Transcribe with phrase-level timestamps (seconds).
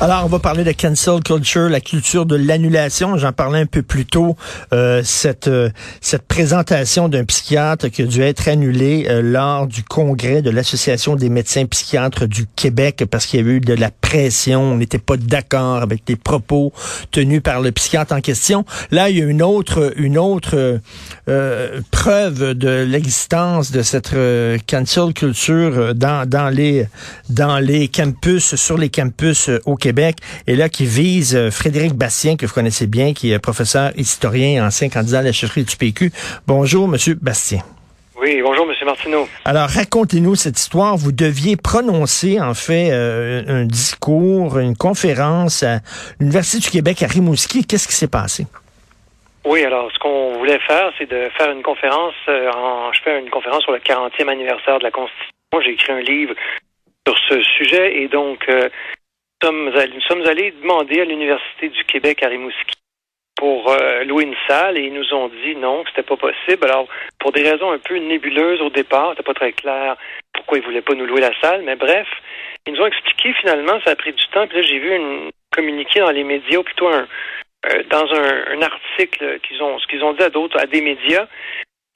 [0.00, 3.16] Alors, on va parler de cancel culture, la culture de l'annulation.
[3.16, 4.36] J'en parlais un peu plus tôt.
[4.72, 5.70] Euh, cette euh,
[6.00, 11.14] cette présentation d'un psychiatre qui a dû être annulée euh, lors du congrès de l'Association
[11.14, 14.62] des médecins psychiatres du Québec parce qu'il y a eu de la pression.
[14.62, 16.72] On n'était pas d'accord avec les propos
[17.12, 18.64] tenus par le psychiatre en question.
[18.90, 20.80] Là, il y a une autre une autre
[21.92, 24.14] preuve de l'existence de cette
[24.68, 26.86] cancel culture dans dans les
[27.30, 29.83] dans les campus sur les campus au Québec,
[30.46, 34.66] et là qui vise euh, Frédéric Bastien, que vous connaissez bien, qui est professeur historien,
[34.66, 36.10] ancien candidat à la chefferie du PQ.
[36.46, 37.60] Bonjour, Monsieur Bastien.
[38.16, 39.28] Oui, bonjour, Monsieur Martineau.
[39.44, 40.96] Alors, racontez-nous cette histoire.
[40.96, 45.80] Vous deviez prononcer, en fait, euh, un discours, une conférence à
[46.20, 47.66] l'Université du Québec à Rimouski.
[47.66, 48.46] Qu'est-ce qui s'est passé?
[49.44, 53.20] Oui, alors, ce qu'on voulait faire, c'est de faire une conférence, euh, en, je fais
[53.20, 55.60] une conférence sur le 40e anniversaire de la Constitution.
[55.62, 56.34] J'ai écrit un livre
[57.06, 58.48] sur ce sujet et donc,
[59.52, 62.74] nous sommes allés demander à l'Université du Québec à Rimouski
[63.36, 66.64] pour euh, louer une salle et ils nous ont dit non, que c'était pas possible.
[66.64, 66.86] Alors,
[67.18, 69.96] pour des raisons un peu nébuleuses au départ, c'était pas très clair
[70.32, 72.06] pourquoi ils voulaient pas nous louer la salle, mais bref,
[72.66, 74.46] ils nous ont expliqué finalement, ça a pris du temps.
[74.46, 77.06] Puis là, j'ai vu une communiqué dans les médias, ou plutôt un,
[77.66, 81.26] euh, dans un, article qu'ils ont, ce qu'ils ont dit à d'autres, à des médias,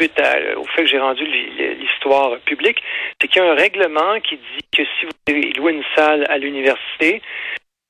[0.01, 0.21] suite
[0.57, 2.83] au fait que j'ai rendu l'histoire publique,
[3.21, 6.25] c'est qu'il y a un règlement qui dit que si vous devez louer une salle
[6.29, 7.23] à l'université,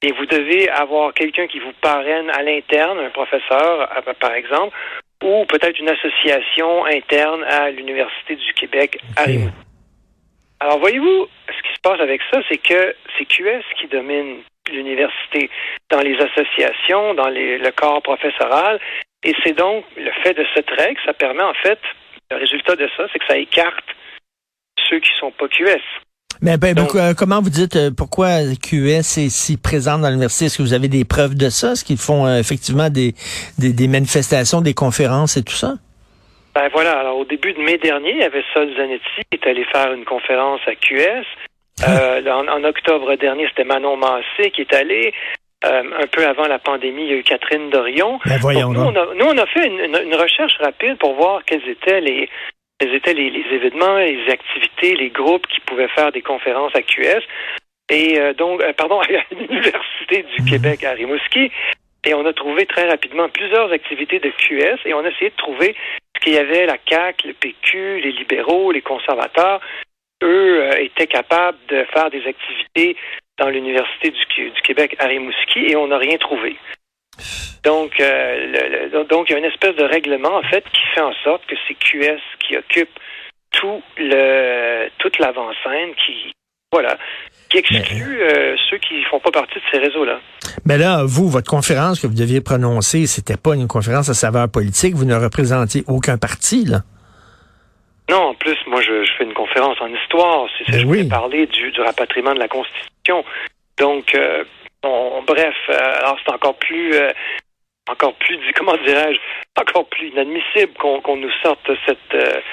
[0.01, 3.89] et vous devez avoir quelqu'un qui vous parraine à l'interne, un professeur,
[4.21, 4.77] par exemple,
[5.25, 9.57] ou peut-être une association interne à l'Université du Québec à Rimouski.
[10.61, 14.39] Alors, voyez-vous, ce qui se passe avec ça, c'est que c'est QS qui domine
[14.71, 15.51] l'université
[15.91, 18.79] dans les associations, dans le corps professoral,
[19.25, 21.79] et c'est donc le fait de cette règle, ça permet en fait,
[22.31, 23.85] le résultat de ça, c'est que ça écarte
[24.89, 25.83] ceux qui sont pas QS.
[26.41, 28.29] Mais ben, ben euh, comment vous dites euh, pourquoi
[28.63, 30.45] QS est si présent dans l'université?
[30.45, 31.73] Est-ce que vous avez des preuves de ça?
[31.73, 33.15] Est-ce qu'ils font euh, effectivement des,
[33.59, 35.75] des, manifestations, des conférences et tout ça?
[36.55, 39.49] Ben voilà, alors au début de mai dernier, il y avait Sol Zanetti qui est
[39.49, 41.27] allé faire une conférence à QS.
[41.85, 42.19] Ah.
[42.27, 45.13] en, octobre dernier, c'était Manon Massé qui est allé.
[45.63, 48.21] Un peu avant la pandémie, il y a eu Catherine Dorion.
[48.25, 51.69] Ben voyons nous, on a, nous, on a fait une, recherche rapide pour voir quels
[51.69, 52.29] étaient les,
[52.79, 57.23] quels étaient les, événements, les activités, les groupes qui pouvaient faire des conférences à QS.
[57.91, 60.49] Et euh, donc, euh, pardon, à l'Université du mhm.
[60.49, 61.51] Québec à Rimouski.
[62.05, 65.37] Et on a trouvé très rapidement plusieurs activités de QS et on a essayé de
[65.37, 65.75] trouver
[66.15, 69.61] ce qu'il y avait, la CAQ, le PQ, les libéraux, les conservateurs.
[70.23, 72.97] Eux euh, étaient capables de faire des activités
[73.39, 76.57] dans l'Université du, du Québec à Rimouski et on n'a rien trouvé.
[77.65, 81.13] Donc, euh, donc il y a une espèce de règlement en fait qui fait en
[81.25, 82.91] sorte que c'est QS qui occupe
[83.51, 86.33] tout le toute l'avant-scène, qui
[86.71, 86.99] voilà,
[87.49, 90.21] qui exclut euh, ceux qui font pas partie de ces réseaux-là.
[90.67, 94.51] Mais là, vous, votre conférence que vous deviez prononcer, c'était pas une conférence à saveur
[94.51, 94.95] politique.
[94.95, 96.81] Vous ne représentiez aucun parti, là.
[98.11, 100.47] Non, en plus, moi, je, fais une conférence en histoire.
[100.59, 102.88] C'est, ben je voulais parler du, du rapatriement de la Constitution.
[103.79, 104.45] Donc, euh,
[105.27, 107.11] bref, euh, alors c'est encore plus, euh,
[107.91, 109.19] encore plus, comment dirais-je,
[109.61, 112.45] encore plus inadmissible qu'on nous sorte cette,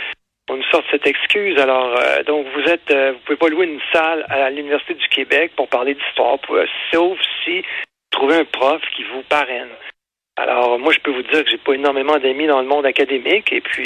[0.49, 1.59] nous sorte cette excuse.
[1.59, 5.67] Alors, donc vous êtes, vous pouvez pas louer une salle à l'université du Québec pour
[5.67, 6.37] parler d'histoire,
[6.91, 9.69] sauf si vous trouvez un prof qui vous parraine.
[10.37, 13.53] Alors, moi, je peux vous dire que j'ai pas énormément d'amis dans le monde académique,
[13.53, 13.85] et puis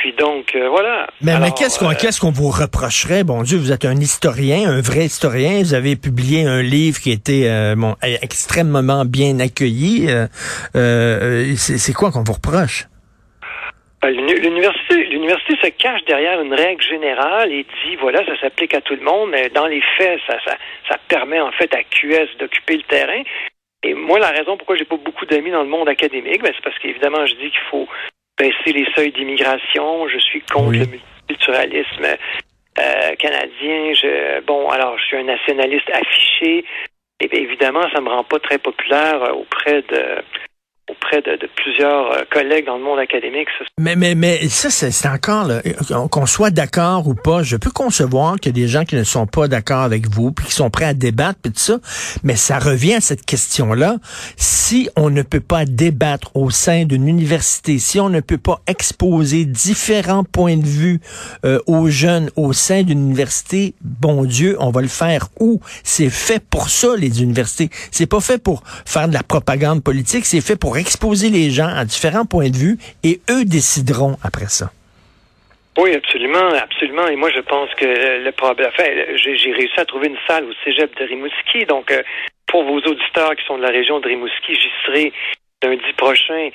[0.00, 1.08] puis donc, euh, voilà.
[1.20, 3.22] Mais, qu'est-ce qu'on euh, qu'est-ce qu'on vous reprocherait?
[3.22, 5.60] Bon Dieu, vous êtes un historien, un vrai historien.
[5.60, 10.08] Vous avez publié un livre qui était euh, bon, extrêmement bien accueilli.
[10.72, 12.86] c'est quoi qu'on vous reproche?
[14.02, 18.94] L'université, l'université se cache derrière une règle générale et dit voilà, ça s'applique à tout
[18.94, 20.56] le monde, mais dans les faits, ça, ça,
[20.88, 23.22] ça permet en fait à QS d'occuper le terrain.
[23.82, 26.64] Et moi, la raison pourquoi j'ai pas beaucoup d'amis dans le monde académique, ben, c'est
[26.64, 27.86] parce qu'évidemment, je dis qu'il faut
[28.40, 30.08] baisser les seuils d'immigration.
[30.08, 32.06] Je suis contre le multiculturalisme
[32.78, 33.92] euh, canadien.
[33.94, 36.64] Je, bon, alors, je suis un nationaliste affiché.
[37.20, 40.22] Et bien évidemment, ça me rend pas très populaire euh, auprès de
[40.90, 43.48] auprès de, plusieurs euh, collègues dans le monde académique.
[43.78, 45.48] Mais, mais, mais ça, c'est encore,
[46.10, 49.04] qu'on soit d'accord ou pas, je peux concevoir qu'il y a des gens qui ne
[49.04, 51.78] sont pas d'accord avec vous, puis qui sont prêts à débattre, puis tout ça,
[52.22, 53.96] mais ça revient à cette question-là.
[54.36, 58.60] Si on ne peut pas débattre au sein d'une université, si on ne peut pas
[58.66, 61.00] exposer différents points de vue
[61.44, 65.60] euh, aux jeunes au sein d'une université, bon Dieu, on va le faire où?
[65.84, 67.70] C'est fait pour ça, les universités.
[67.90, 71.68] C'est pas fait pour faire de la propagande politique, c'est fait pour exposer les gens
[71.68, 74.70] à différents points de vue et eux décideront après ça.
[75.78, 77.06] Oui, absolument, absolument.
[77.06, 78.84] Et moi, je pense que le problème, enfin,
[79.16, 81.64] j'ai réussi à trouver une salle au Cégep de Rimouski.
[81.64, 82.02] Donc, euh,
[82.46, 85.12] pour vos auditeurs qui sont de la région de Rimouski, j'y serai
[85.62, 86.50] lundi prochain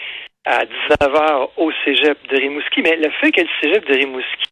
[0.45, 2.81] à 19h au Cégep de Rimouski.
[2.81, 4.49] Mais le fait que le Cégep de Rimouski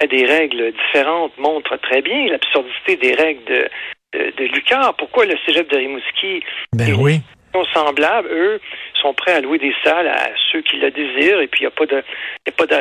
[0.00, 3.68] ait des règles différentes montre très bien l'absurdité des règles de,
[4.14, 4.94] de, de Lucar.
[4.96, 6.42] Pourquoi le Cégep de Rimouski
[6.72, 7.20] ben oui.
[7.66, 8.60] Semblables, eux,
[9.00, 11.68] sont prêts à louer des salles à ceux qui le désirent, et puis il n'y
[11.68, 12.02] a pas de,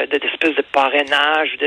[0.05, 1.57] d'espèce de, parrainage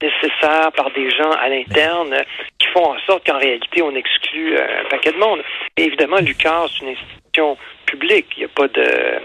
[0.00, 2.14] nécessaire par des gens à l'interne
[2.58, 5.40] qui font en sorte qu'en réalité, on exclut euh, un paquet de monde.
[5.76, 7.56] Et évidemment, l'UQAR, c'est une institution
[7.86, 8.26] publique.
[8.36, 9.20] Il n'y a pas de...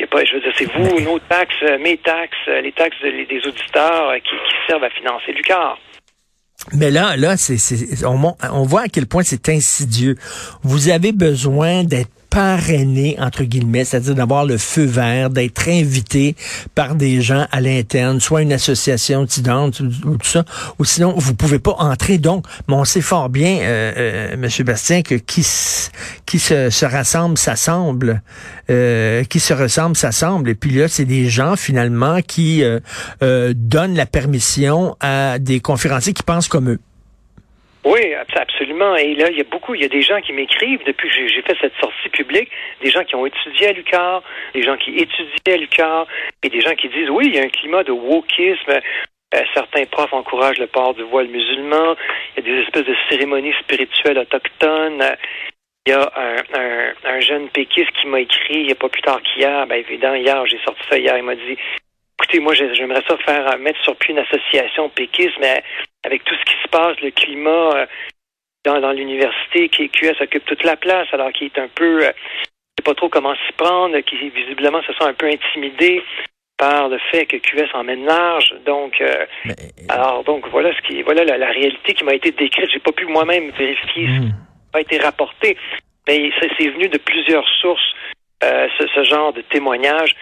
[0.00, 3.40] Y a pas, je veux dire, c'est vous, nos taxes, mes taxes, les taxes des
[3.44, 4.36] auditeurs qui,
[4.68, 5.76] servent à financer l'UQAR.
[6.74, 10.14] Mais là, là, c'est, on, on voit à quel point c'est insidieux.
[10.62, 16.36] Vous avez besoin d'être parrainé, entre guillemets, c'est-à-dire d'avoir le feu vert, d'être invité
[16.74, 20.44] par des gens à l'interne, soit une association étudiante ou, tout ça,
[20.78, 22.18] ou sinon, vous pouvez pas entrer.
[22.18, 28.22] Donc, mais on sait fort bien, euh, euh, Monsieur Bastien, que qui, se rassemble, s'assemble,
[28.70, 30.50] euh, qui se ressemble, s'assemble.
[30.50, 32.80] Et puis là, c'est des gens, finalement, qui euh,
[33.22, 36.78] euh, donnent la permission à des conférenciers qui pensent comme eux.
[37.98, 38.94] Oui, absolument.
[38.94, 41.26] Et là, il y a beaucoup, il y a des gens qui m'écrivent depuis que
[41.26, 42.48] j'ai fait cette sortie publique,
[42.80, 44.22] des gens qui ont étudié à l'UQAR,
[44.54, 46.06] des gens qui étudiaient à l'UQAR,
[46.44, 48.70] et des gens qui disent, oui, il y a un climat de wokisme.
[49.34, 51.96] Euh, certains profs encouragent le port du voile musulman.
[52.36, 55.02] Il y a des espèces de cérémonies spirituelles autochtones.
[55.86, 59.02] Il y a un, un, jeune péquiste qui m'a écrit il n'y a pas plus
[59.02, 59.66] tard qu'hier.
[59.66, 61.16] Ben, évidemment, hier, j'ai sorti ça hier.
[61.16, 61.56] Il m'a dit
[62.20, 65.62] Écoutez, moi, j'aimerais ça faire mettre sur pied une association péquiste, mais
[66.04, 67.86] avec tout ce qui se passe, le climat euh,
[68.64, 72.12] dans, dans l'université, qui QS occupe toute la place, alors qu'il est un peu, euh,
[72.78, 76.02] sait pas trop comment s'y prendre, qui visiblement se sent un peu intimidé
[76.56, 78.54] par le fait que QS emmène large.
[78.66, 79.26] Donc, euh,
[79.88, 82.70] alors donc voilà ce qui, voilà la, réalité qui m'a été décrite.
[82.72, 84.32] J'ai pas pu moi-même vérifier ce hmm.
[84.72, 85.56] qui a été rapporté,
[86.08, 87.94] mais c'est venu de plusieurs sources.
[88.42, 90.14] ce, ce, genre de témoignages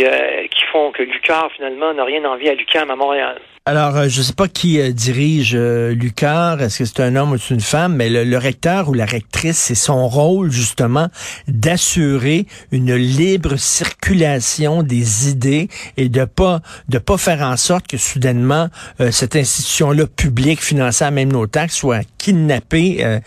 [0.00, 3.40] euh, qui font que Lucar, finalement, n'a rien envie à Lucam à Montréal.
[3.64, 7.14] Alors, euh, je ne sais pas qui euh, dirige euh, Lucar, est-ce que c'est un
[7.14, 11.06] homme ou c'est une femme, mais le, recteur ou la rectrice, c'est son rôle justement
[11.46, 17.98] d'assurer une libre circulation des idées et de pas de pas faire en sorte que
[17.98, 18.68] soudainement
[19.12, 23.20] cette institution-là publique, financée à même nos taxes, soit kidnappée,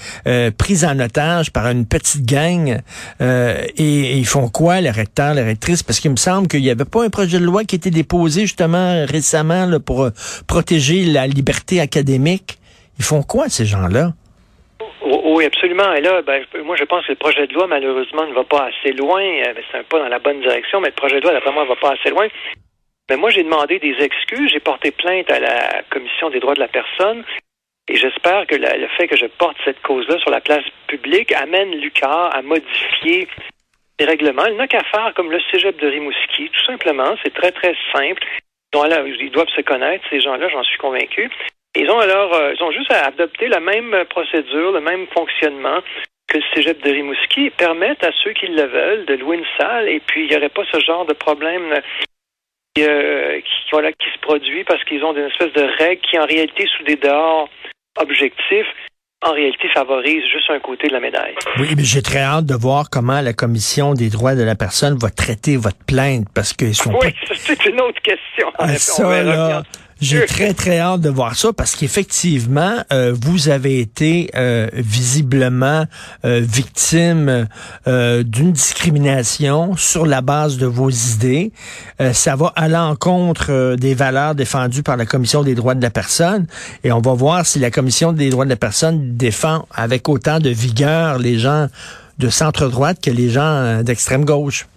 [0.58, 2.82] prise en otage par une petite gang.
[3.22, 5.84] Et, ils font quoi, le recteur, la rectrice?
[5.84, 8.42] Parce qu'il me semble qu'il n'y avait pas un projet de loi qui été déposé
[8.42, 10.10] justement récemment pour
[10.48, 12.58] protéger la liberté académique.
[12.98, 14.14] Ils font quoi, ces gens-là?
[15.02, 15.94] Oui, absolument.
[15.94, 18.70] Et là, ben, moi, je pense que le projet de loi, malheureusement, ne va pas
[18.70, 19.22] assez loin.
[19.22, 21.64] Euh, c'est un pas dans la bonne direction, mais le projet de loi, d'après moi,
[21.64, 22.28] ne va pas assez loin.
[23.10, 24.52] Mais moi, j'ai demandé des excuses.
[24.52, 27.24] J'ai porté plainte à la Commission des droits de la personne.
[27.88, 31.76] Et j'espère que le fait que je porte cette cause-là sur la place publique amène
[31.76, 33.28] Lucas à modifier
[34.00, 34.46] les règlements.
[34.48, 37.16] Il n'a qu'à faire comme le cégep de Rimouski, tout simplement.
[37.24, 38.26] C'est très, très simple
[38.74, 41.30] ils doivent se connaître, ces gens-là, j'en suis convaincu.
[41.76, 45.82] Ils ont alors, euh, ils ont juste à adopter la même procédure, le même fonctionnement
[46.28, 49.90] que le cégep de Rimouski, permettent à ceux qui le veulent de louer une salle,
[49.90, 51.80] et puis il n'y aurait pas ce genre de problème
[52.80, 56.26] euh, qui, voilà, qui se produit parce qu'ils ont une espèce de règle qui, en
[56.26, 57.50] réalité, sous des dehors
[57.98, 58.68] objectifs,
[59.26, 61.34] en réalité, favorise juste un côté de la médaille.
[61.60, 64.98] Oui, mais j'ai très hâte de voir comment la Commission des droits de la personne
[64.98, 68.52] va traiter votre plainte, parce qu'ils sont Oui, c'est une autre question.
[68.60, 69.64] Ah, ça, là,
[70.02, 75.86] j'ai très, très hâte de voir ça parce qu'effectivement, euh, vous avez été euh, visiblement
[76.26, 77.48] euh, victime
[77.88, 81.52] d'une discrimination sur la base de vos idées.
[82.14, 86.48] ça va à l'encontre des valeurs défendues par la Commission des droits de la personne.
[86.84, 90.40] Et on va voir si la Commission des droits de la personne défend avec autant
[90.40, 91.68] de vigueur les gens
[92.20, 94.68] de centre-droite que les gens d'extrême gauche.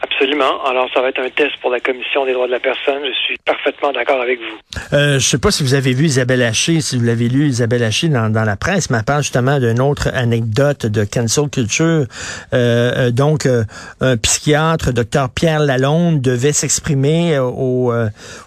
[0.00, 0.64] Absolument.
[0.64, 3.02] Alors, ça va être un test pour la Commission des droits de la personne.
[3.04, 4.96] Je suis parfaitement d'accord avec vous.
[4.96, 7.82] Euh, je sais pas si vous avez vu Isabelle Haché, si vous l'avez lu, Isabelle
[7.82, 12.06] Haché dans, dans la presse, mais parle justement d'une autre anecdote de cancel culture.
[12.52, 13.64] Euh, euh donc, euh,
[14.00, 17.92] un psychiatre, docteur Pierre Lalonde, devait s'exprimer euh, au,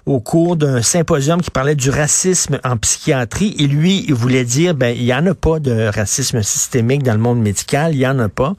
[0.06, 3.56] au cours d'un symposium qui parlait du racisme en psychiatrie.
[3.60, 7.14] Et lui, il voulait dire, ben, il y en a pas de racisme systémique dans
[7.14, 8.54] le monde médical, il y en a pas.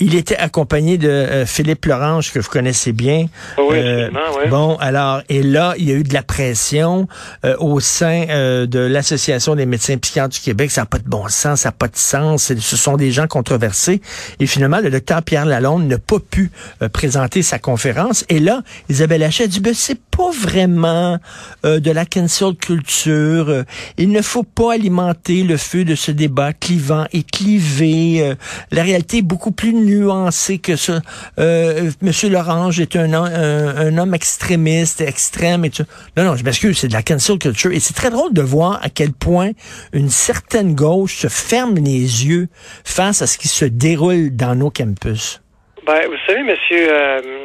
[0.00, 3.26] il était accompagné de Philippe Laurent Que vous connaissez bien.
[3.58, 4.48] Oui, euh, oui.
[4.50, 7.08] Bon, alors, et là, il y a eu de la pression
[7.44, 10.70] euh, au sein euh, de l'Association des médecins psychiatres du Québec.
[10.70, 12.52] Ça n'a pas de bon sens, ça n'a pas de sens.
[12.58, 14.00] Ce sont des gens controversés.
[14.40, 16.50] Et finalement, le docteur Pierre Lalonde n'a pas pu
[16.92, 18.24] présenter sa conférence.
[18.28, 21.18] Et là, Isabelle Hachet a dit, ben, c'est pas vraiment
[21.62, 23.64] de la cancel culture.
[23.98, 28.34] il ne faut pas alimenter le feu de ce débat clivant et clivé.
[28.70, 31.00] la réalité est beaucoup plus nuancée que ça.
[31.38, 35.84] Monsieur Lorange est un, un, homme extrémiste, extrême et tout.
[36.16, 37.72] Non, non, je m'excuse, c'est de la cancel culture.
[37.72, 39.50] Et c'est très drôle de voir à quel point
[39.92, 42.48] une certaine gauche se ferme les yeux
[42.84, 45.42] face à ce qui se déroule dans nos campus.
[45.86, 47.44] Ben, vous savez, monsieur, euh,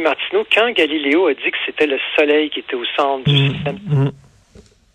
[0.00, 3.54] Martineau, quand Galiléo a dit que c'était le soleil qui était au centre du mmh,
[3.54, 4.10] système, mmh.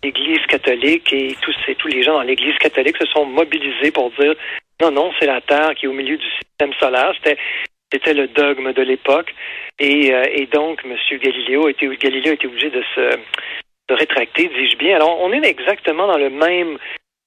[0.02, 4.10] l'Église catholique et tous, et tous les gens dans l'Église catholique se sont mobilisés pour
[4.18, 4.34] dire
[4.80, 7.12] non, non, c'est la Terre qui est au milieu du système solaire.
[7.16, 7.38] C'était
[7.92, 9.34] c'était le dogme de l'époque.
[9.78, 10.96] Et, euh, donc, M.
[11.18, 13.18] Galiléo était, Galileo obligé de se
[13.90, 14.96] rétracter, dis-je bien.
[14.96, 16.78] Alors, on est exactement dans le même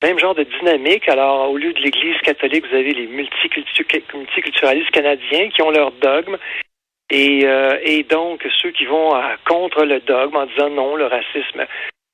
[0.03, 1.07] même genre de dynamique.
[1.09, 6.37] Alors, au lieu de l'Église catholique, vous avez les multiculturalistes canadiens qui ont leur dogme.
[7.11, 9.11] Et, euh, et donc, ceux qui vont
[9.45, 11.65] contre le dogme en disant non, le racisme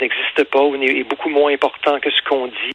[0.01, 2.73] n'existe pas ou est beaucoup moins important que ce qu'on dit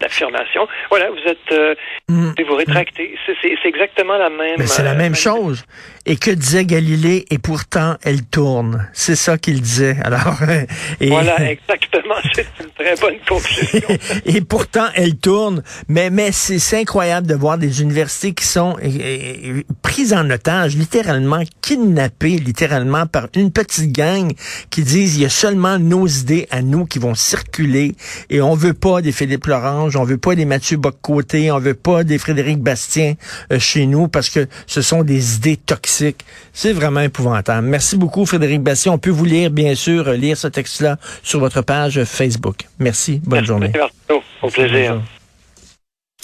[0.00, 0.66] l'affirmation.
[0.90, 1.74] Voilà, vous êtes, euh,
[2.08, 2.32] mm.
[2.46, 3.16] vous rétractez.
[3.26, 4.56] C'est exactement la même.
[4.58, 5.64] Mais c'est la même, euh, chose.
[6.06, 8.88] Et que disait Galilée Et pourtant, elle tourne.
[8.92, 9.96] C'est ça qu'il disait.
[10.04, 10.38] Alors.
[11.00, 11.08] Et...
[11.08, 12.07] Voilà, exactement.
[12.34, 13.14] C'est une très bonne
[14.24, 15.62] et pourtant, elle tourne.
[15.88, 18.76] Mais mais c'est incroyable de voir des universités qui sont
[19.82, 24.32] prises en otage, littéralement kidnappées, littéralement par une petite gang
[24.70, 27.94] qui disent il y a seulement nos idées à nous qui vont circuler
[28.30, 31.74] et on veut pas des Philippe Laurent on veut pas des Mathieu Boccoté, on veut
[31.74, 33.14] pas des Frédéric Bastien
[33.52, 36.24] euh, chez nous parce que ce sont des idées toxiques.
[36.52, 37.66] C'est vraiment épouvantable.
[37.66, 38.92] Merci beaucoup, Frédéric Bastien.
[38.92, 42.66] On peut vous lire, bien sûr, lire ce texte-là sur votre page Facebook.
[42.78, 43.20] Merci.
[43.24, 43.72] Bonne journée.
[44.42, 45.00] Au plaisir.